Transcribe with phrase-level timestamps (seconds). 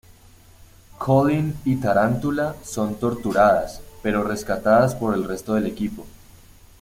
[0.97, 6.07] Colleen y Tarantula son torturadas, pero rescatadas por el resto del equipo.